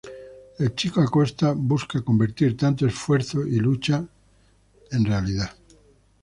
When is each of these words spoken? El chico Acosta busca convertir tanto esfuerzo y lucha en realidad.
El 0.57 0.73
chico 0.73 0.99
Acosta 0.99 1.53
busca 1.55 2.01
convertir 2.01 2.57
tanto 2.57 2.87
esfuerzo 2.87 3.45
y 3.45 3.57
lucha 3.59 4.03
en 4.89 5.05
realidad. 5.05 5.51